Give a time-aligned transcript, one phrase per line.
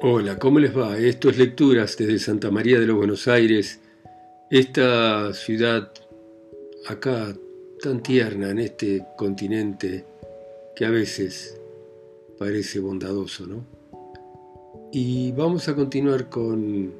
[0.00, 0.96] Hola, ¿cómo les va?
[0.96, 3.80] Esto es Lecturas desde Santa María de los Buenos Aires,
[4.48, 5.90] esta ciudad
[6.86, 7.34] acá
[7.82, 10.04] tan tierna en este continente
[10.76, 11.60] que a veces
[12.38, 13.64] parece bondadoso, ¿no?
[14.92, 16.94] Y vamos a continuar con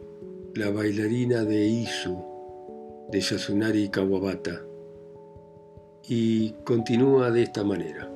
[0.57, 2.19] la bailarina de Isu,
[3.13, 4.61] de Yasunari Kawabata,
[6.09, 8.11] y continúa de esta manera.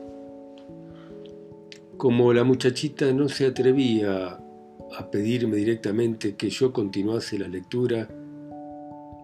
[1.96, 4.41] Como la muchachita no se atrevía
[4.96, 8.08] a pedirme directamente que yo continuase la lectura,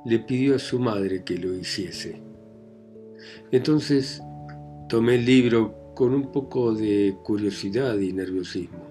[0.05, 2.21] le pidió a su madre que lo hiciese.
[3.51, 4.23] Entonces
[4.89, 8.87] tomé el libro con un poco de curiosidad y nerviosismo.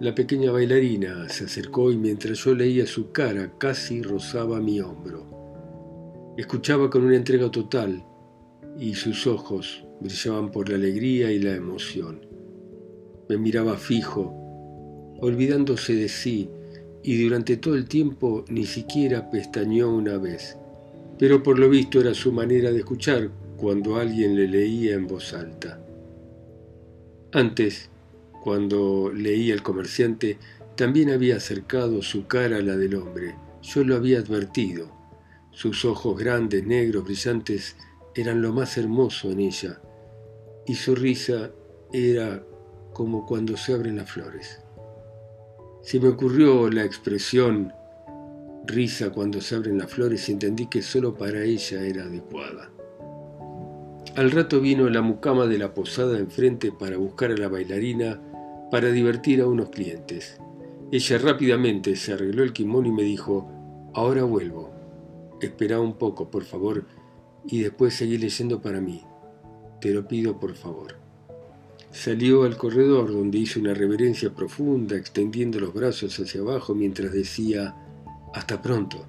[0.00, 6.34] La pequeña bailarina se acercó y mientras yo leía su cara casi rozaba mi hombro.
[6.36, 8.04] Escuchaba con una entrega total
[8.78, 12.26] y sus ojos brillaban por la alegría y la emoción.
[13.28, 14.41] Me miraba fijo
[15.22, 16.50] olvidándose de sí,
[17.04, 20.56] y durante todo el tiempo ni siquiera pestañeó una vez.
[21.16, 25.32] Pero por lo visto era su manera de escuchar cuando alguien le leía en voz
[25.32, 25.80] alta.
[27.32, 27.88] Antes,
[28.42, 30.38] cuando leía el comerciante,
[30.74, 33.36] también había acercado su cara a la del hombre.
[33.62, 34.90] Yo lo había advertido.
[35.52, 37.76] Sus ojos grandes, negros, brillantes,
[38.16, 39.80] eran lo más hermoso en ella,
[40.66, 41.52] y su risa
[41.92, 42.44] era
[42.92, 44.61] como cuando se abren las flores.
[45.82, 47.72] Se me ocurrió la expresión
[48.64, 52.70] risa cuando se abren las flores y entendí que solo para ella era adecuada.
[54.14, 58.20] Al rato vino la mucama de la posada enfrente para buscar a la bailarina
[58.70, 60.38] para divertir a unos clientes.
[60.92, 63.50] Ella rápidamente se arregló el kimono y me dijo,
[63.92, 64.70] ahora vuelvo.
[65.40, 66.86] Espera un poco, por favor,
[67.44, 69.02] y después seguí leyendo para mí.
[69.80, 71.01] Te lo pido, por favor.
[71.92, 77.76] Salió al corredor donde hizo una reverencia profunda, extendiendo los brazos hacia abajo mientras decía,
[78.32, 79.06] Hasta pronto.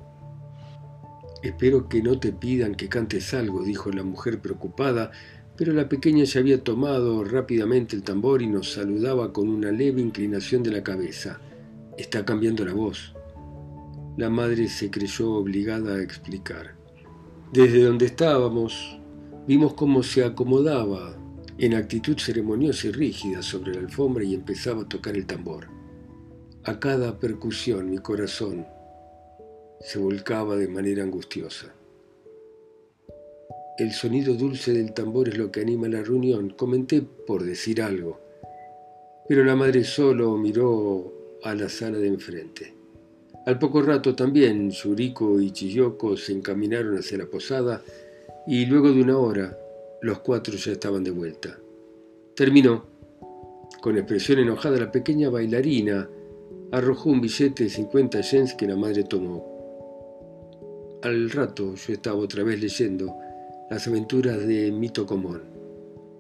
[1.42, 5.12] Espero que no te pidan que cantes algo, dijo la mujer preocupada,
[5.56, 10.02] pero la pequeña ya había tomado rápidamente el tambor y nos saludaba con una leve
[10.02, 11.40] inclinación de la cabeza.
[11.98, 13.14] Está cambiando la voz.
[14.18, 16.76] La madre se creyó obligada a explicar.
[17.54, 19.00] Desde donde estábamos,
[19.48, 21.23] vimos cómo se acomodaba
[21.58, 25.68] en actitud ceremoniosa y rígida sobre la alfombra y empezaba a tocar el tambor.
[26.64, 28.66] A cada percusión mi corazón
[29.82, 31.74] se volcaba de manera angustiosa.
[33.78, 38.20] El sonido dulce del tambor es lo que anima la reunión, comenté por decir algo,
[39.28, 42.74] pero la madre solo miró a la sala de enfrente.
[43.46, 47.82] Al poco rato también Yuriko y Chiyoko se encaminaron hacia la posada
[48.48, 49.58] y luego de una hora
[50.04, 51.58] los cuatro ya estaban de vuelta.
[52.36, 52.84] Terminó.
[53.82, 56.10] Con expresión enojada, la pequeña bailarina
[56.74, 61.00] arrojó un billete de 50 yens que la madre tomó.
[61.04, 63.16] Al rato yo estaba otra vez leyendo
[63.70, 65.42] las aventuras de Mito Comón.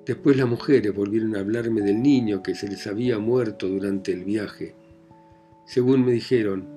[0.05, 4.23] Después las mujeres volvieron a hablarme del niño que se les había muerto durante el
[4.23, 4.75] viaje.
[5.65, 6.69] Según me dijeron,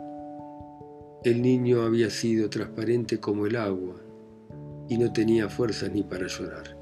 [1.22, 3.94] el niño había sido transparente como el agua
[4.88, 6.75] y no tenía fuerzas ni para llorar.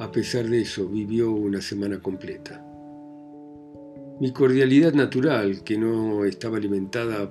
[0.00, 2.64] A pesar de eso, vivió una semana completa.
[4.20, 7.30] Mi cordialidad natural, que no estaba alimentada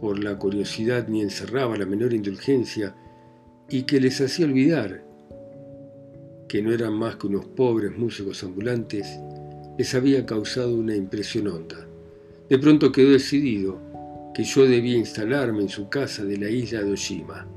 [0.00, 2.94] por la curiosidad ni encerraba la menor indulgencia,
[3.70, 5.02] y que les hacía olvidar
[6.48, 9.18] que no eran más que unos pobres músicos ambulantes,
[9.78, 11.86] les había causado una impresión honda.
[12.48, 13.80] De pronto quedó decidido
[14.34, 17.48] que yo debía instalarme en su casa de la isla de Oshima.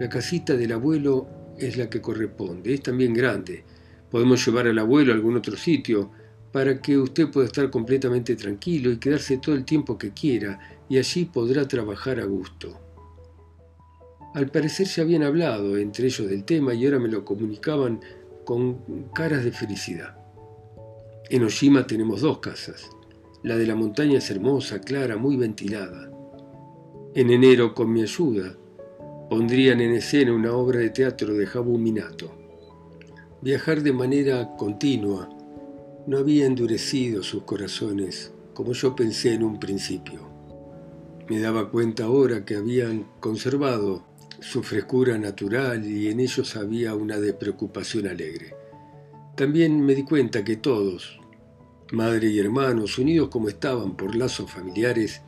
[0.00, 2.74] La casita del abuelo es la que corresponde.
[2.74, 3.64] Es también grande.
[4.10, 6.10] Podemos llevar al abuelo a algún otro sitio
[6.52, 10.58] para que usted pueda estar completamente tranquilo y quedarse todo el tiempo que quiera
[10.88, 12.80] y allí podrá trabajar a gusto.
[14.34, 18.00] Al parecer ya habían hablado entre ellos del tema y ahora me lo comunicaban
[18.44, 18.78] con
[19.14, 20.16] caras de felicidad.
[21.30, 22.88] En Oshima tenemos dos casas.
[23.42, 26.10] La de la montaña es hermosa, clara, muy ventilada.
[27.14, 28.56] En enero, con mi ayuda,
[29.28, 32.32] pondrían en escena una obra de teatro de Jabu Minato.
[33.42, 35.28] Viajar de manera continua
[36.06, 40.28] no había endurecido sus corazones como yo pensé en un principio.
[41.28, 44.04] Me daba cuenta ahora que habían conservado
[44.40, 48.54] su frescura natural y en ellos había una despreocupación alegre.
[49.36, 51.20] También me di cuenta que todos,
[51.92, 55.22] madre y hermanos, unidos como estaban por lazos familiares,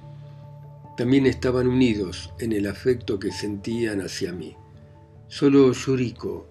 [1.00, 4.54] también estaban unidos en el afecto que sentían hacia mí.
[5.28, 6.46] Solo Yuriko,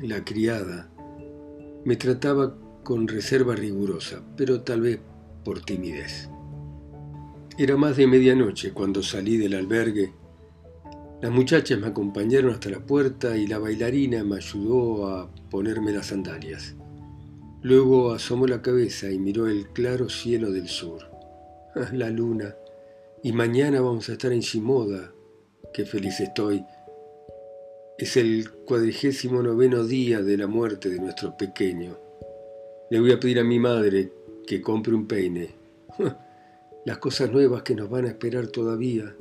[0.00, 0.92] la criada,
[1.84, 5.00] me trataba con reserva rigurosa, pero tal vez
[5.44, 6.30] por timidez.
[7.58, 10.12] Era más de medianoche cuando salí del albergue.
[11.20, 16.06] Las muchachas me acompañaron hasta la puerta y la bailarina me ayudó a ponerme las
[16.06, 16.76] sandalias.
[17.60, 21.00] Luego asomó la cabeza y miró el claro cielo del sur.
[21.92, 22.54] La luna.
[23.24, 25.10] Y mañana vamos a estar en Shimoda.
[25.72, 26.62] Qué feliz estoy.
[27.96, 31.96] Es el cuadrigésimo noveno día de la muerte de nuestro pequeño.
[32.90, 34.12] Le voy a pedir a mi madre
[34.46, 35.48] que compre un peine.
[36.84, 39.16] Las cosas nuevas que nos van a esperar todavía.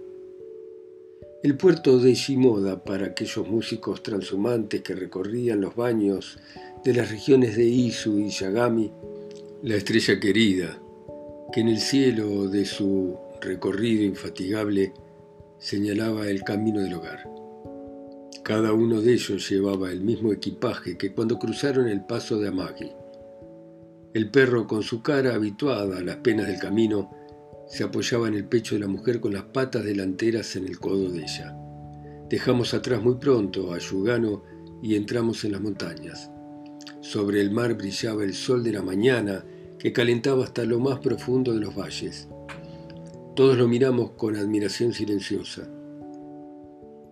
[1.41, 6.39] El puerto de Shimoda para aquellos músicos transhumantes que recorrían los baños
[6.83, 8.91] de las regiones de Izu y Yagami,
[9.61, 10.77] la estrella querida,
[11.53, 14.94] que en el cielo de su recorrido infatigable
[15.60, 17.30] señalaba el camino del hogar.
[18.44, 22.92] Cada uno de ellos llevaba el mismo equipaje que cuando cruzaron el paso de Amagi.
[24.13, 27.12] El perro, con su cara habituada a las penas del camino,
[27.68, 31.10] se apoyaba en el pecho de la mujer con las patas delanteras en el codo
[31.10, 31.56] de ella.
[32.30, 34.44] Dejamos atrás muy pronto a Yugano
[34.81, 36.30] y entramos en las montañas.
[37.00, 39.45] Sobre el mar brillaba el sol de la mañana
[39.80, 42.28] que calentaba hasta lo más profundo de los valles.
[43.35, 45.68] Todos lo miramos con admiración silenciosa.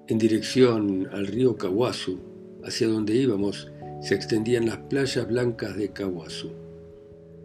[0.07, 2.19] En dirección al río Kawasu,
[2.63, 3.71] hacia donde íbamos,
[4.03, 6.51] se extendían las playas blancas de Kawasu.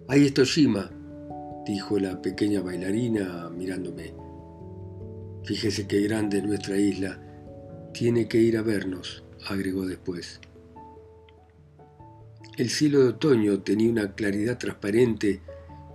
[0.09, 0.91] Ahí está Oshima,
[1.65, 4.13] dijo la pequeña bailarina mirándome.
[5.45, 7.19] Fíjese qué grande es nuestra isla.
[7.95, 10.39] Tiene que ir a vernos, agregó después.
[12.59, 15.41] El cielo de otoño tenía una claridad transparente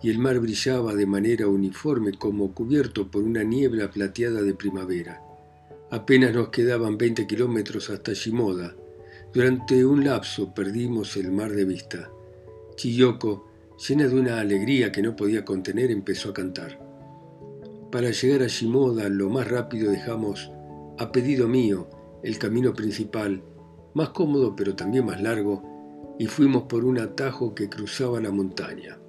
[0.03, 5.21] y el mar brillaba de manera uniforme como cubierto por una niebla plateada de primavera.
[5.91, 8.75] Apenas nos quedaban 20 kilómetros hasta Shimoda.
[9.33, 12.09] Durante un lapso perdimos el mar de vista.
[12.75, 13.47] Chiyoko,
[13.87, 16.79] llena de una alegría que no podía contener, empezó a cantar.
[17.91, 20.49] Para llegar a Shimoda lo más rápido dejamos,
[20.97, 21.89] a pedido mío,
[22.23, 23.43] el camino principal,
[23.93, 29.00] más cómodo pero también más largo, y fuimos por un atajo que cruzaba la montaña.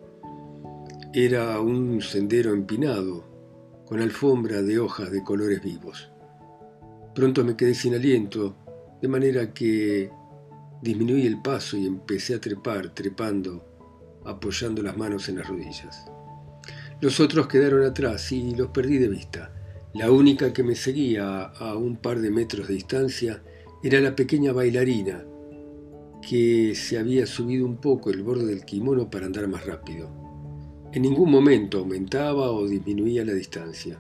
[1.14, 3.22] Era un sendero empinado,
[3.84, 6.10] con alfombra de hojas de colores vivos.
[7.14, 8.56] Pronto me quedé sin aliento,
[9.02, 10.10] de manera que
[10.80, 13.62] disminuí el paso y empecé a trepar, trepando,
[14.24, 16.06] apoyando las manos en las rodillas.
[17.02, 19.52] Los otros quedaron atrás y los perdí de vista.
[19.92, 23.42] La única que me seguía a un par de metros de distancia
[23.82, 25.26] era la pequeña bailarina,
[26.26, 30.31] que se había subido un poco el borde del kimono para andar más rápido.
[30.92, 33.98] En ningún momento aumentaba o disminuía la distancia.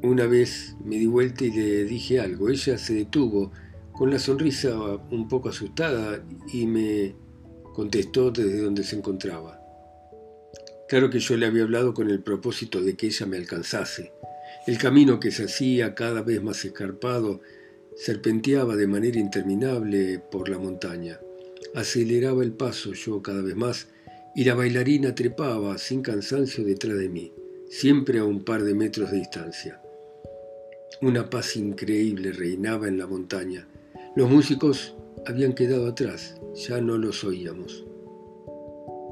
[0.00, 2.48] Una vez me di vuelta y le dije algo.
[2.48, 3.50] Ella se detuvo
[3.92, 4.78] con la sonrisa
[5.10, 7.16] un poco asustada y me
[7.74, 9.60] contestó desde donde se encontraba.
[10.88, 14.12] Claro que yo le había hablado con el propósito de que ella me alcanzase.
[14.68, 17.40] El camino que se hacía cada vez más escarpado
[17.96, 21.18] serpenteaba de manera interminable por la montaña.
[21.74, 23.88] Aceleraba el paso yo cada vez más
[24.38, 27.32] y la bailarina trepaba sin cansancio detrás de mí,
[27.68, 29.82] siempre a un par de metros de distancia.
[31.02, 33.66] Una paz increíble reinaba en la montaña.
[34.14, 34.94] Los músicos
[35.26, 37.84] habían quedado atrás, ya no los oíamos.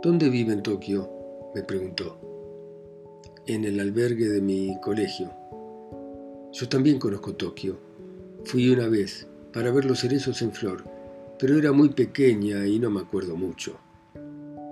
[0.00, 1.10] ¿Dónde vive en Tokio?
[1.56, 2.20] me preguntó.
[3.48, 5.32] En el albergue de mi colegio.
[6.52, 7.76] Yo también conozco Tokio.
[8.44, 10.84] Fui una vez para ver los cerezos en flor,
[11.36, 13.80] pero era muy pequeña y no me acuerdo mucho.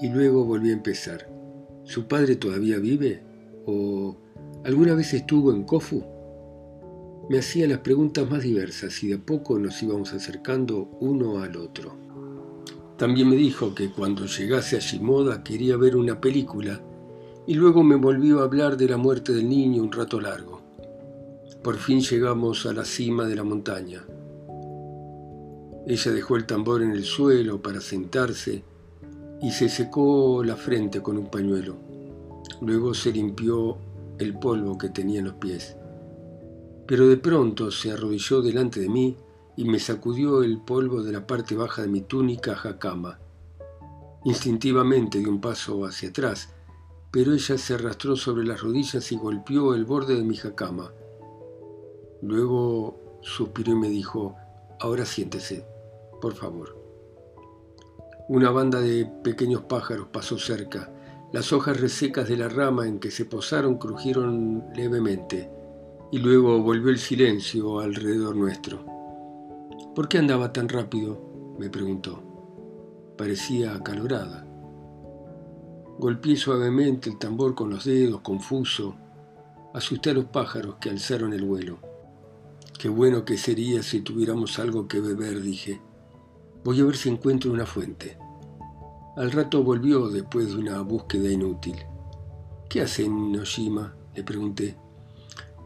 [0.05, 1.27] Y luego volví a empezar.
[1.85, 3.23] ¿Su padre todavía vive?
[3.65, 4.15] ¿O
[4.63, 6.05] alguna vez estuvo en Kofu?
[7.31, 11.57] Me hacía las preguntas más diversas y de a poco nos íbamos acercando uno al
[11.57, 11.97] otro.
[12.99, 16.83] También me dijo que cuando llegase a Shimoda quería ver una película
[17.47, 20.61] y luego me volvió a hablar de la muerte del niño un rato largo.
[21.63, 24.05] Por fin llegamos a la cima de la montaña.
[25.87, 28.65] Ella dejó el tambor en el suelo para sentarse
[29.45, 31.77] y se secó la frente con un pañuelo.
[32.61, 33.79] Luego se limpió
[34.19, 35.77] el polvo que tenía en los pies
[36.87, 39.17] pero de pronto se arrodilló delante de mí
[39.57, 43.19] y me sacudió el polvo de la parte baja de mi túnica jacama.
[44.25, 46.51] Instintivamente di un paso hacia atrás,
[47.11, 50.93] pero ella se arrastró sobre las rodillas y golpeó el borde de mi jacama.
[52.23, 54.35] Luego suspiró y me dijo,
[54.81, 55.67] ahora siéntese,
[56.21, 56.74] por favor.
[58.27, 60.91] Una banda de pequeños pájaros pasó cerca.
[61.31, 65.51] Las hojas resecas de la rama en que se posaron crujieron levemente
[66.11, 68.83] y luego volvió el silencio alrededor nuestro.
[69.95, 71.55] ¿Por qué andaba tan rápido?
[71.59, 72.23] me preguntó.
[73.19, 74.47] Parecía acalorada.
[75.99, 78.97] Golpeé suavemente el tambor con los dedos, confuso.
[79.75, 81.79] Asusté a los pájaros que alzaron el vuelo.
[82.79, 85.83] Qué bueno que sería si tuviéramos algo que beber, dije.
[86.65, 88.17] Voy a ver si encuentro una fuente.
[89.17, 91.77] Al rato volvió después de una búsqueda inútil.
[92.71, 93.95] ¿Qué hace en Noshima?
[94.15, 94.75] le pregunté.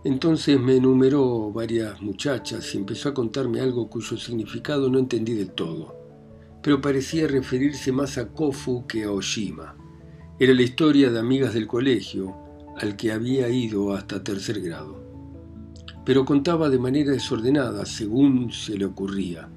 [0.02, 5.52] Entonces me enumeró varias muchachas y empezó a contarme algo cuyo significado no entendí del
[5.52, 5.94] todo,
[6.62, 9.76] pero parecía referirse más a Kofu que a Oshima.
[10.40, 12.34] Era la historia de amigas del colegio,
[12.76, 15.00] al que había ido hasta tercer grado.
[16.04, 19.48] Pero contaba de manera desordenada, según se le ocurría.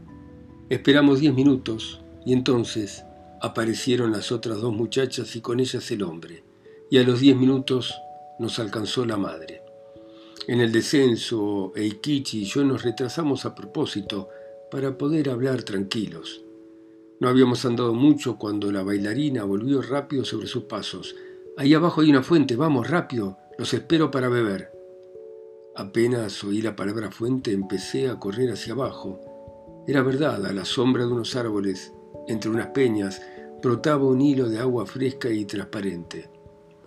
[0.71, 3.03] Esperamos diez minutos y entonces
[3.41, 6.45] aparecieron las otras dos muchachas y con ellas el hombre,
[6.89, 7.93] y a los diez minutos
[8.39, 9.63] nos alcanzó la madre.
[10.47, 14.29] En el descenso, Eikichi y yo nos retrasamos a propósito
[14.71, 16.41] para poder hablar tranquilos.
[17.19, 21.17] No habíamos andado mucho cuando la bailarina volvió rápido sobre sus pasos.
[21.57, 24.71] Ahí abajo hay una fuente, vamos rápido, los espero para beber.
[25.75, 29.30] Apenas oí la palabra fuente empecé a correr hacia abajo.
[29.88, 31.93] Era verdad, a la sombra de unos árboles,
[32.27, 33.21] entre unas peñas,
[33.61, 36.29] brotaba un hilo de agua fresca y transparente.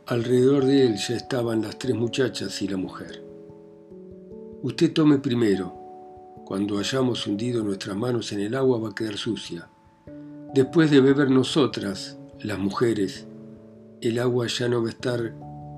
[0.07, 3.25] Alrededor de él ya estaban las tres muchachas y la mujer.
[4.63, 5.75] Usted tome primero.
[6.45, 9.69] Cuando hayamos hundido nuestras manos en el agua va a quedar sucia.
[10.53, 13.27] Después de beber nosotras, las mujeres,
[14.01, 15.35] el agua ya no va a estar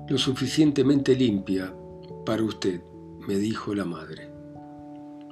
[0.07, 1.73] lo suficientemente limpia
[2.25, 2.81] para usted,
[3.27, 4.26] me dijo la madre.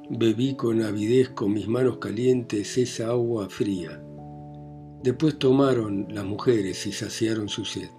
[0.08, 4.00] Bebí con avidez con mis manos calientes esa agua fría.
[5.02, 7.90] Después tomaron las mujeres y saciaron su sed.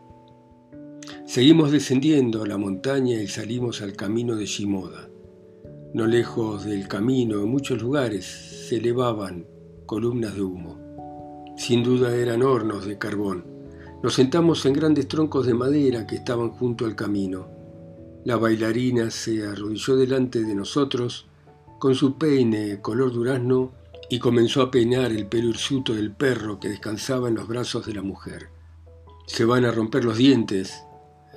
[1.25, 5.09] Seguimos descendiendo a la montaña y salimos al camino de Shimoda.
[5.95, 8.25] No lejos del camino, en muchos lugares,
[8.69, 9.45] se elevaban
[9.85, 10.79] columnas de humo.
[11.57, 13.47] Sin duda eran hornos de carbón.
[14.05, 17.49] Nos sentamos en grandes troncos de madera que estaban junto al camino.
[18.25, 21.26] La bailarina se arrodilló delante de nosotros
[21.79, 23.73] con su peine color durazno
[24.09, 27.95] y comenzó a peinar el pelo hirsuto del perro que descansaba en los brazos de
[27.95, 28.49] la mujer.
[29.27, 30.85] Se van a romper los dientes,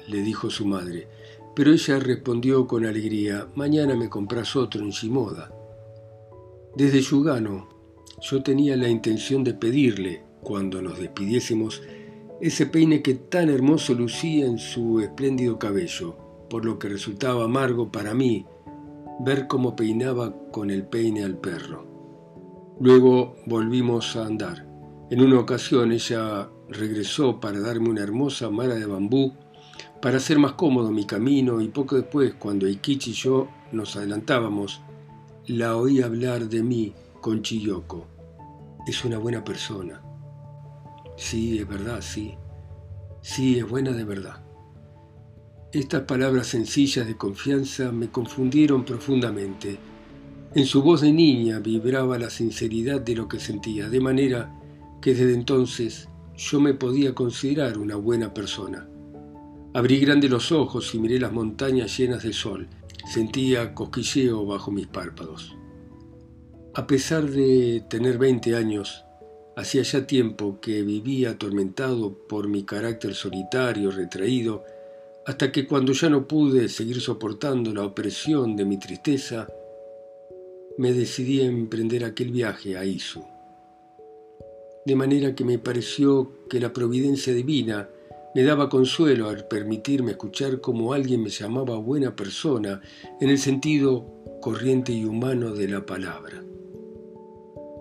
[0.07, 1.07] le dijo su madre.
[1.55, 5.51] Pero ella respondió con alegría, mañana me compras otro en Shimoda.
[6.75, 7.67] Desde Yugano,
[8.21, 11.81] yo tenía la intención de pedirle, cuando nos despidiésemos,
[12.39, 16.15] ese peine que tan hermoso lucía en su espléndido cabello,
[16.49, 18.45] por lo que resultaba amargo para mí
[19.19, 21.85] ver cómo peinaba con el peine al perro.
[22.79, 24.65] Luego volvimos a andar.
[25.09, 29.33] En una ocasión ella regresó para darme una hermosa mara de bambú
[30.01, 34.81] para hacer más cómodo mi camino y poco después, cuando Ikichi y yo nos adelantábamos,
[35.47, 38.07] la oí hablar de mí con Chiyoko.
[38.87, 40.01] Es una buena persona.
[41.17, 42.37] Sí, es verdad, sí.
[43.21, 44.41] Sí, es buena de verdad.
[45.71, 49.77] Estas palabras sencillas de confianza me confundieron profundamente.
[50.55, 54.51] En su voz de niña vibraba la sinceridad de lo que sentía, de manera
[54.99, 58.89] que desde entonces yo me podía considerar una buena persona.
[59.75, 62.67] Abrí grande los ojos y miré las montañas llenas de sol.
[63.05, 65.55] Sentía cosquilleo bajo mis párpados.
[66.73, 69.05] A pesar de tener 20 años,
[69.55, 74.63] hacía ya tiempo que vivía atormentado por mi carácter solitario, retraído,
[75.29, 79.47] hasta que cuando ya no pude seguir soportando la opresión de mi tristeza,
[80.79, 83.23] me decidí a emprender aquel viaje a Isu.
[84.87, 87.87] De manera que me pareció que la providencia divina
[88.33, 92.81] me daba consuelo al permitirme escuchar cómo alguien me llamaba buena persona
[93.21, 94.07] en el sentido
[94.41, 96.43] corriente y humano de la palabra.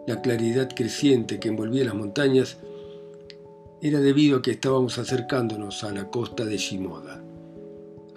[0.06, 2.58] La claridad creciente que envolvía las montañas
[3.80, 7.24] era debido a que estábamos acercándonos a la costa de Shimoda.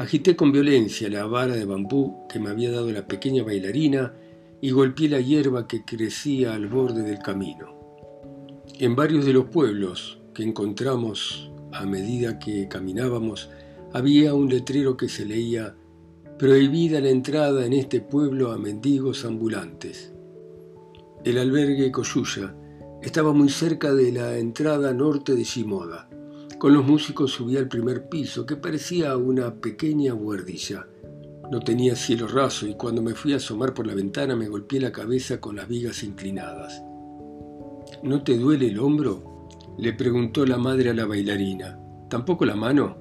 [0.01, 4.15] Agité con violencia la vara de bambú que me había dado la pequeña bailarina
[4.60, 7.77] y golpeé la hierba que crecía al borde del camino.
[8.79, 13.51] En varios de los pueblos que encontramos a medida que caminábamos,
[13.93, 15.75] había un letrero que se leía
[16.39, 20.12] Prohibida la entrada en este pueblo a mendigos ambulantes.
[21.24, 22.55] El albergue Koyuya
[23.03, 26.10] estaba muy cerca de la entrada norte de Shimoda.
[26.62, 30.86] Con los músicos subí al primer piso, que parecía una pequeña buhardilla.
[31.51, 34.80] No tenía cielo raso y cuando me fui a asomar por la ventana me golpeé
[34.80, 36.84] la cabeza con las vigas inclinadas.
[38.03, 39.48] ¿No te duele el hombro?
[39.80, 41.80] Le preguntó la madre a la bailarina.
[42.12, 42.96] ¿Tampoco la mano?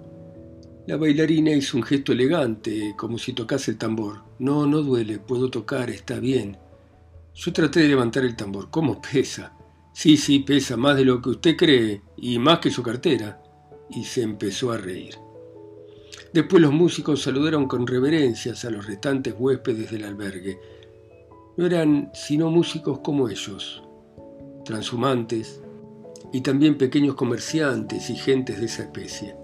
[0.87, 4.23] La bailarina hizo un gesto elegante, como si tocase el tambor.
[4.38, 6.57] No, no duele, puedo tocar, está bien.
[7.35, 8.71] Yo traté de levantar el tambor.
[8.71, 9.52] ¿Cómo pesa?
[9.93, 13.43] Sí, sí, pesa más de lo que usted cree, y más que su cartera.
[13.92, 15.14] Y se empezó a reír.
[16.32, 20.59] Después los músicos saludaron con reverencias a los restantes huéspedes del albergue.
[21.56, 23.82] No eran sino músicos como ellos,
[24.64, 25.61] transhumantes
[26.32, 29.35] y también pequeños comerciantes y gentes de esa especie.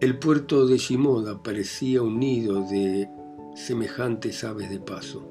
[0.00, 3.08] El puerto de Shimoda parecía un nido de
[3.54, 5.30] semejantes aves de paso.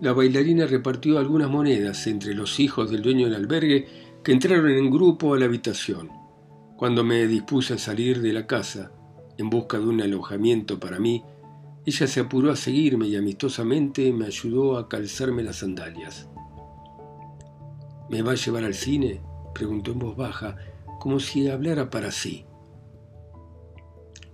[0.00, 3.86] La bailarina repartió algunas monedas entre los hijos del dueño del albergue
[4.22, 6.21] que entraron en grupo a la habitación.
[6.82, 8.90] Cuando me dispuse a salir de la casa,
[9.38, 11.22] en busca de un alojamiento para mí,
[11.86, 16.28] ella se apuró a seguirme y amistosamente me ayudó a calzarme las sandalias.
[18.10, 19.20] ¿Me va a llevar al cine?
[19.54, 20.56] preguntó en voz baja,
[20.98, 22.46] como si hablara para sí.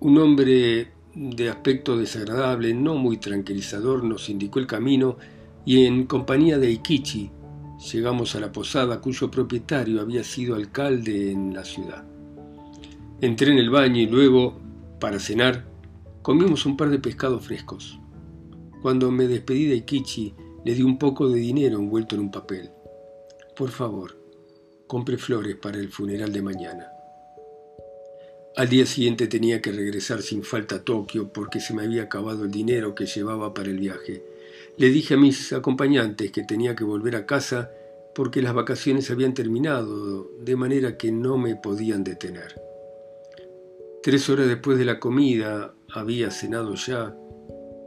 [0.01, 5.19] Un hombre de aspecto desagradable, no muy tranquilizador, nos indicó el camino
[5.67, 7.31] y en compañía de Ikichi
[7.93, 12.07] llegamos a la posada cuyo propietario había sido alcalde en la ciudad.
[13.21, 14.61] Entré en el baño y luego,
[15.01, 15.65] para cenar,
[16.23, 17.99] comimos un par de pescados frescos.
[18.81, 20.35] Cuando me despedí de Ikichi,
[20.65, 22.71] le di un poco de dinero envuelto en un papel.
[23.57, 24.17] Por favor,
[24.87, 26.93] compre flores para el funeral de mañana.
[28.55, 32.45] Al día siguiente tenía que regresar sin falta a Tokio porque se me había acabado
[32.45, 34.23] el dinero que llevaba para el viaje.
[34.77, 37.73] Le dije a mis acompañantes que tenía que volver a casa
[38.15, 42.68] porque las vacaciones habían terminado, de manera que no me podían detener.
[44.03, 47.17] Tres horas después de la comida había cenado ya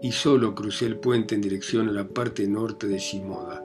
[0.01, 3.63] y solo crucé el puente en dirección a la parte norte de Shimoda.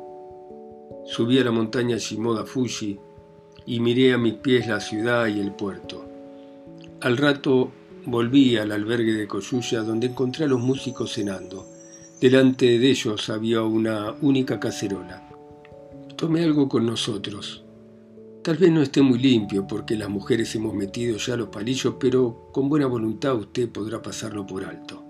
[1.06, 2.98] Subí a la montaña Shimoda Fuji
[3.66, 6.04] y miré a mis pies la ciudad y el puerto.
[7.00, 7.72] Al rato
[8.06, 11.66] volví al albergue de Koyuya donde encontré a los músicos cenando.
[12.20, 15.28] Delante de ellos había una única cacerola.
[16.16, 17.65] Tomé algo con nosotros,
[18.46, 22.48] Tal vez no esté muy limpio porque las mujeres hemos metido ya los palillos, pero
[22.52, 25.02] con buena voluntad usted podrá pasarlo por alto.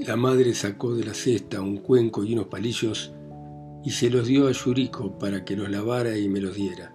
[0.00, 3.12] La madre sacó de la cesta un cuenco y unos palillos
[3.84, 6.92] y se los dio a Yuriko para que los lavara y me los diera.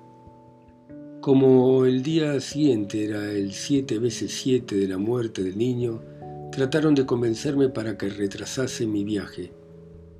[1.21, 6.01] Como el día siguiente era el siete veces siete de la muerte del niño,
[6.51, 9.53] trataron de convencerme para que retrasase mi viaje,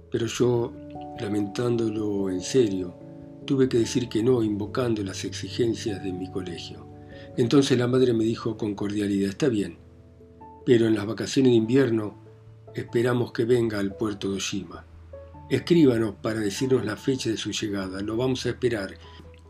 [0.10, 0.72] pero yo,
[1.20, 3.05] lamentándolo en serio,
[3.46, 6.88] Tuve que decir que no, invocando las exigencias de mi colegio.
[7.38, 9.78] Entonces la madre me dijo con cordialidad, está bien,
[10.66, 12.18] pero en las vacaciones de invierno
[12.74, 14.86] esperamos que venga al puerto de Oshima.
[15.50, 18.98] Escríbanos para decirnos la fecha de su llegada, lo vamos a esperar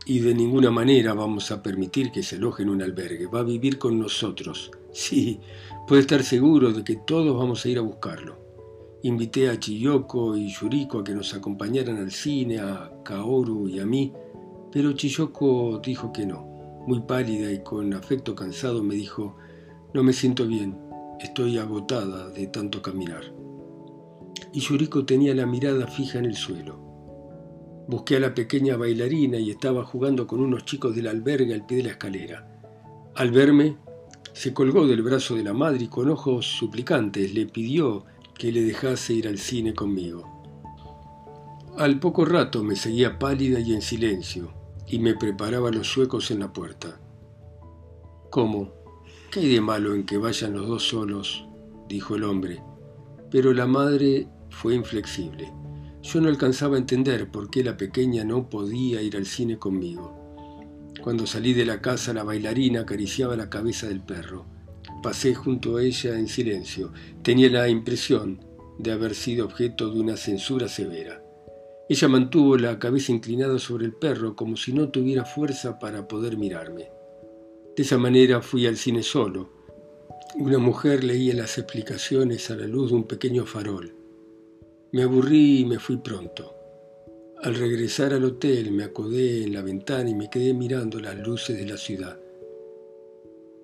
[0.04, 3.44] y de ninguna manera vamos a permitir que se aloje en un albergue, va a
[3.44, 4.70] vivir con nosotros.
[4.92, 5.40] Sí,
[5.88, 8.45] puede estar seguro de que todos vamos a ir a buscarlo.
[9.06, 13.86] Invité a Chiyoko y Yuriko a que nos acompañaran al cine, a Kaoru y a
[13.86, 14.12] mí,
[14.72, 16.44] pero Chiyoko dijo que no.
[16.88, 19.36] Muy pálida y con afecto cansado me dijo,
[19.94, 20.76] no me siento bien,
[21.20, 23.22] estoy agotada de tanto caminar.
[24.52, 26.80] Y Yuriko tenía la mirada fija en el suelo.
[27.86, 31.76] Busqué a la pequeña bailarina y estaba jugando con unos chicos del albergue al pie
[31.76, 32.48] de la escalera.
[33.14, 33.76] Al verme,
[34.32, 38.04] se colgó del brazo de la madre y con ojos suplicantes le pidió
[38.38, 40.32] que le dejase ir al cine conmigo.
[41.78, 44.52] Al poco rato me seguía pálida y en silencio,
[44.86, 47.00] y me preparaba los suecos en la puerta.
[48.30, 48.72] ¿Cómo?
[49.30, 51.46] ¿Qué hay de malo en que vayan los dos solos?
[51.88, 52.62] dijo el hombre.
[53.30, 55.52] Pero la madre fue inflexible.
[56.02, 60.14] Yo no alcanzaba a entender por qué la pequeña no podía ir al cine conmigo.
[61.02, 64.46] Cuando salí de la casa, la bailarina acariciaba la cabeza del perro.
[65.06, 66.92] Pasé junto a ella en silencio.
[67.22, 68.40] Tenía la impresión
[68.76, 71.22] de haber sido objeto de una censura severa.
[71.88, 76.36] Ella mantuvo la cabeza inclinada sobre el perro como si no tuviera fuerza para poder
[76.36, 76.90] mirarme.
[77.76, 79.48] De esa manera fui al cine solo.
[80.34, 83.94] Una mujer leía las explicaciones a la luz de un pequeño farol.
[84.90, 86.52] Me aburrí y me fui pronto.
[87.44, 91.56] Al regresar al hotel me acodé en la ventana y me quedé mirando las luces
[91.56, 92.18] de la ciudad.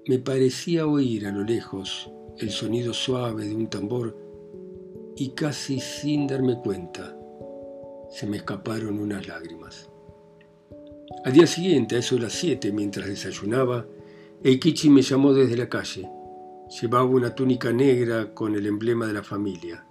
[0.07, 4.19] Me parecía oír a lo lejos el sonido suave de un tambor
[5.17, 7.17] y casi sin darme cuenta
[8.11, 9.89] se me escaparon unas lágrimas.
[11.25, 13.87] Al día siguiente, a eso de las siete, mientras desayunaba,
[14.43, 16.11] Eikichi me llamó desde la calle.
[16.81, 19.87] Llevaba una túnica negra con el emblema de la familia.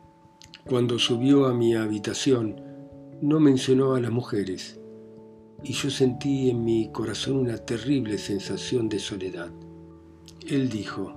[0.68, 2.62] Cuando subió a mi habitación,
[3.22, 4.80] no mencionó a las mujeres,
[5.64, 9.52] y yo sentí en mi corazón una terrible sensación de soledad.
[10.48, 11.14] Él dijo,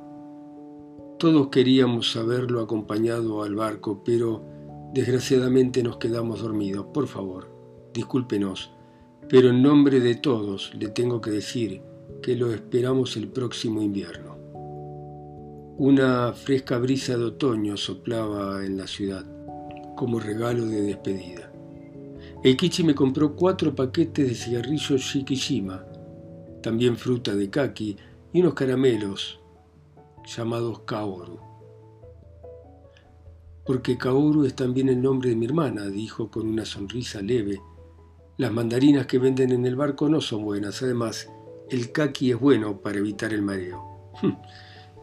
[1.18, 4.42] todos queríamos haberlo acompañado al barco, pero
[4.92, 6.86] desgraciadamente nos quedamos dormidos.
[6.92, 7.48] Por favor,
[7.94, 8.70] discúlpenos,
[9.28, 11.80] pero en nombre de todos le tengo que decir
[12.22, 14.36] que lo esperamos el próximo invierno.
[15.78, 19.24] Una fresca brisa de otoño soplaba en la ciudad,
[19.96, 21.50] como regalo de despedida.
[22.42, 25.86] El Kichi me compró cuatro paquetes de cigarrillos Shikishima,
[26.62, 27.96] también fruta de kaki
[28.34, 29.40] y unos caramelos
[30.26, 31.38] llamados Kaoru.
[33.64, 37.62] Porque Kaoru es también el nombre de mi hermana, dijo con una sonrisa leve.
[38.36, 41.30] Las mandarinas que venden en el barco no son buenas, además,
[41.70, 44.10] el kaki es bueno para evitar el mareo.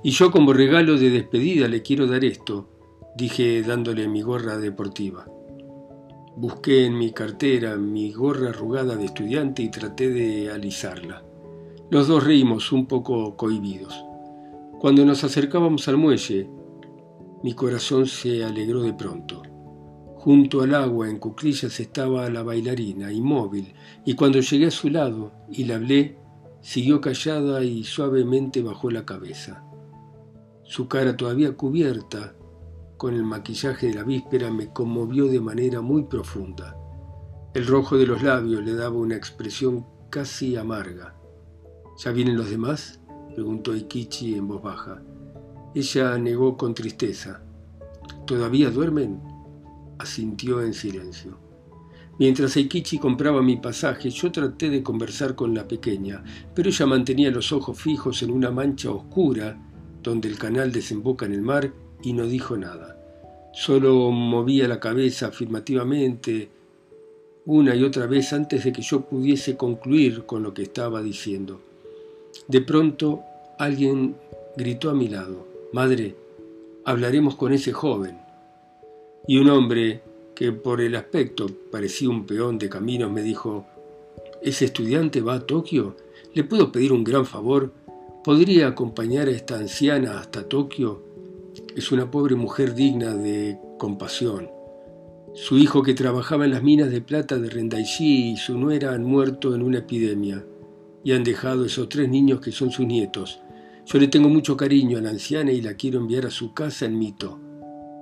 [0.04, 2.68] y yo como regalo de despedida le quiero dar esto,
[3.16, 5.26] dije dándole mi gorra deportiva.
[6.36, 11.31] Busqué en mi cartera mi gorra arrugada de estudiante y traté de alisarla.
[11.92, 14.06] Los dos reímos un poco cohibidos.
[14.80, 16.50] Cuando nos acercábamos al muelle,
[17.44, 19.42] mi corazón se alegró de pronto.
[20.16, 23.74] Junto al agua, en cuclillas, estaba la bailarina, inmóvil,
[24.06, 26.18] y cuando llegué a su lado y la hablé,
[26.62, 29.66] siguió callada y suavemente bajó la cabeza.
[30.64, 32.38] Su cara todavía cubierta
[32.96, 36.74] con el maquillaje de la víspera me conmovió de manera muy profunda.
[37.54, 41.18] El rojo de los labios le daba una expresión casi amarga.
[42.04, 43.00] ¿Ya vienen los demás?
[43.36, 45.04] preguntó Ikichi en voz baja.
[45.76, 47.44] Ella negó con tristeza.
[48.26, 49.22] ¿Todavía duermen?
[50.00, 51.38] asintió en silencio.
[52.18, 56.24] Mientras Eikichi compraba mi pasaje, yo traté de conversar con la pequeña,
[56.56, 59.62] pero ella mantenía los ojos fijos en una mancha oscura
[60.02, 62.98] donde el canal desemboca en el mar y no dijo nada.
[63.54, 66.50] Solo movía la cabeza afirmativamente
[67.46, 71.62] una y otra vez antes de que yo pudiese concluir con lo que estaba diciendo.
[72.48, 73.22] De pronto
[73.58, 74.16] alguien
[74.58, 76.16] gritó a mi lado, Madre,
[76.84, 78.18] hablaremos con ese joven.
[79.28, 80.02] Y un hombre
[80.36, 83.66] que por el aspecto parecía un peón de caminos me dijo,
[84.42, 85.96] ¿ese estudiante va a Tokio?
[86.34, 87.72] ¿Le puedo pedir un gran favor?
[88.24, 91.04] ¿Podría acompañar a esta anciana hasta Tokio?
[91.76, 94.50] Es una pobre mujer digna de compasión.
[95.34, 99.04] Su hijo que trabajaba en las minas de plata de Rendaishi y su nuera han
[99.04, 100.44] muerto en una epidemia
[101.04, 103.42] y han dejado esos tres niños que son sus nietos.
[103.86, 106.86] Yo le tengo mucho cariño a la anciana y la quiero enviar a su casa
[106.86, 107.40] en Mito.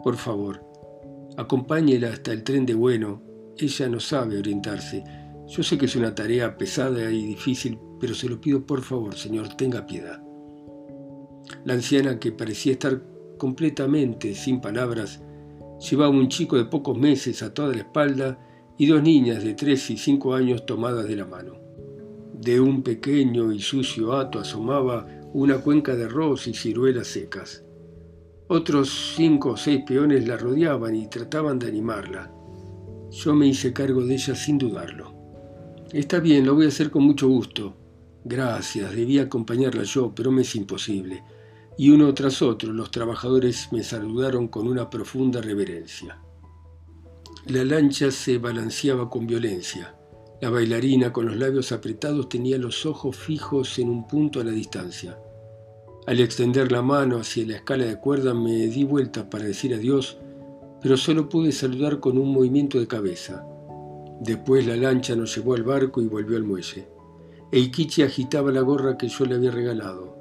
[0.03, 0.63] Por favor,
[1.37, 3.21] acompáñela hasta el tren de Bueno.
[3.57, 5.03] Ella no sabe orientarse.
[5.47, 9.15] Yo sé que es una tarea pesada y difícil, pero se lo pido por favor,
[9.15, 10.21] señor, tenga piedad.
[11.65, 13.01] La anciana, que parecía estar
[13.37, 15.21] completamente sin palabras,
[15.89, 18.39] llevaba un chico de pocos meses a toda la espalda
[18.77, 21.68] y dos niñas de tres y cinco años tomadas de la mano.
[22.33, 27.63] De un pequeño y sucio hato asomaba una cuenca de arroz y ciruelas secas.
[28.47, 32.31] Otros cinco o seis peones la rodeaban y trataban de animarla.
[33.11, 35.13] Yo me hice cargo de ella sin dudarlo.
[35.91, 37.75] Está bien, lo voy a hacer con mucho gusto.
[38.23, 41.23] Gracias, debía acompañarla yo, pero me es imposible
[41.79, 46.19] y uno tras otro los trabajadores me saludaron con una profunda reverencia.
[47.45, 49.95] La lancha se balanceaba con violencia.
[50.41, 54.51] La bailarina con los labios apretados tenía los ojos fijos en un punto a la
[54.51, 55.19] distancia.
[56.07, 60.17] Al extender la mano hacia la escala de cuerda me di vuelta para decir adiós,
[60.81, 63.45] pero solo pude saludar con un movimiento de cabeza.
[64.21, 66.87] Después la lancha nos llevó al barco y volvió al muelle.
[67.51, 70.15] Eikichi agitaba la gorra que yo le había regalado.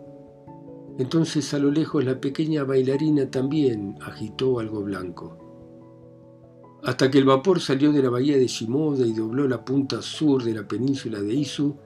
[0.98, 5.47] Entonces a lo lejos la pequeña bailarina también agitó algo blanco.
[6.84, 10.44] Hasta que el vapor salió de la bahía de Shimoda y dobló la punta sur
[10.44, 11.76] de la península de Izu,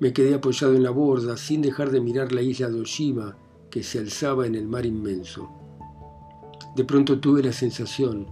[0.00, 3.36] me quedé apoyado en la borda sin dejar de mirar la isla de Oshima
[3.70, 5.48] que se alzaba en el mar inmenso.
[6.76, 8.26] De pronto tuve la sensación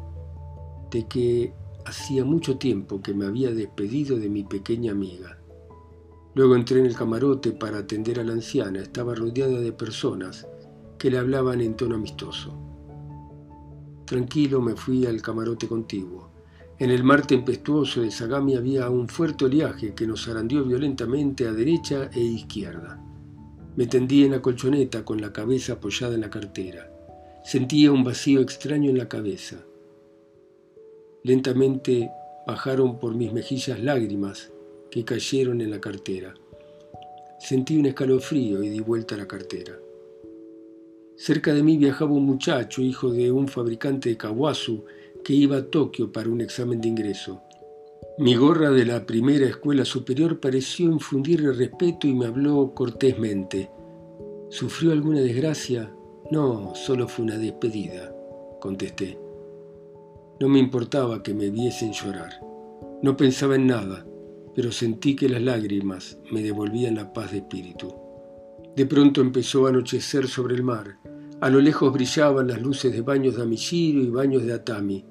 [0.91, 1.55] de que
[1.87, 5.39] hacía mucho tiempo que me había despedido de mi pequeña amiga.
[6.35, 8.81] Luego entré en el camarote para atender a la anciana.
[8.81, 10.47] Estaba rodeada de personas
[10.99, 12.72] que le hablaban en tono amistoso.
[14.13, 16.29] Tranquilo me fui al camarote contiguo.
[16.79, 21.53] En el mar tempestuoso de Sagami había un fuerte oleaje que nos zarandeó violentamente a
[21.55, 23.03] derecha e izquierda.
[23.75, 26.93] Me tendí en la colchoneta con la cabeza apoyada en la cartera.
[27.43, 29.65] Sentía un vacío extraño en la cabeza.
[31.23, 32.11] Lentamente
[32.47, 34.53] bajaron por mis mejillas lágrimas
[34.91, 36.35] que cayeron en la cartera.
[37.41, 39.73] Sentí un escalofrío y di vuelta a la cartera.
[41.17, 44.85] Cerca de mí viajaba un muchacho, hijo de un fabricante de Kawasu,
[45.25, 47.43] que iba a Tokio para un examen de ingreso.
[48.19, 53.71] Mi gorra de la primera escuela superior pareció infundirle respeto y me habló cortésmente.
[54.51, 55.95] ¿Sufrió alguna desgracia?
[56.31, 58.15] No, solo fue una despedida,
[58.61, 59.19] contesté.
[60.41, 62.33] No me importaba que me viesen llorar.
[63.03, 64.07] No pensaba en nada
[64.55, 67.95] pero sentí que las lágrimas me devolvían la paz de espíritu.
[68.77, 70.99] De pronto empezó a anochecer sobre el mar.
[71.43, 75.05] A lo lejos brillaban las luces de baños de Amishiro y baños de Atami.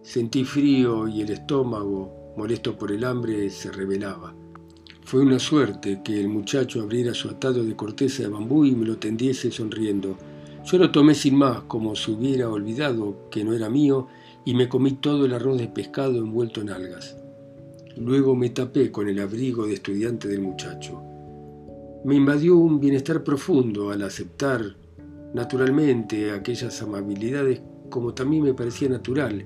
[0.00, 4.34] Sentí frío y el estómago, molesto por el hambre, se revelaba.
[5.04, 8.86] Fue una suerte que el muchacho abriera su atado de corteza de bambú y me
[8.86, 10.16] lo tendiese sonriendo.
[10.64, 14.06] Yo lo tomé sin más, como si hubiera olvidado que no era mío,
[14.46, 17.18] y me comí todo el arroz de pescado envuelto en algas.
[17.98, 21.02] Luego me tapé con el abrigo de estudiante del muchacho.
[22.02, 24.85] Me invadió un bienestar profundo al aceptar
[25.34, 27.60] naturalmente aquellas amabilidades
[27.90, 29.44] como también me parecía natural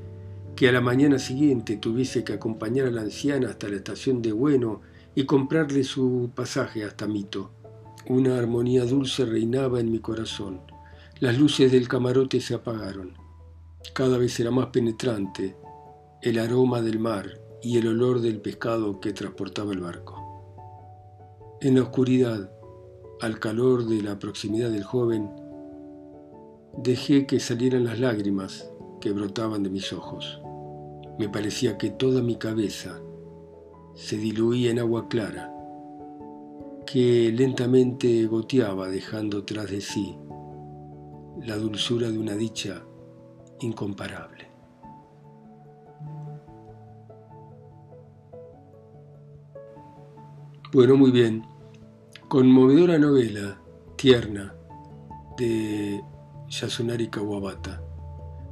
[0.56, 4.32] que a la mañana siguiente tuviese que acompañar a la anciana hasta la estación de
[4.32, 4.82] Bueno
[5.14, 7.50] y comprarle su pasaje hasta Mito.
[8.08, 10.60] Una armonía dulce reinaba en mi corazón.
[11.18, 13.14] Las luces del camarote se apagaron.
[13.94, 15.56] Cada vez era más penetrante
[16.22, 21.56] el aroma del mar y el olor del pescado que transportaba el barco.
[21.62, 22.50] En la oscuridad,
[23.20, 25.30] al calor de la proximidad del joven,
[26.82, 30.40] Dejé que salieran las lágrimas que brotaban de mis ojos.
[31.18, 33.02] Me parecía que toda mi cabeza
[33.94, 35.52] se diluía en agua clara,
[36.86, 40.16] que lentamente goteaba dejando tras de sí
[41.42, 42.82] la dulzura de una dicha
[43.60, 44.48] incomparable.
[50.72, 51.44] Bueno, muy bien.
[52.30, 53.60] Conmovedora novela,
[53.96, 54.54] tierna,
[55.36, 56.02] de
[56.50, 57.80] Yasunari Kawabata.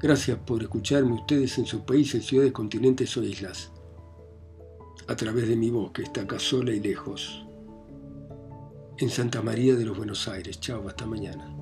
[0.01, 3.73] Gracias por escucharme ustedes en sus países, ciudades, continentes o islas,
[5.09, 7.45] a través de mi voz que está acá sola y lejos,
[8.99, 10.61] en Santa María de los Buenos Aires.
[10.61, 11.53] Chao, hasta mañana.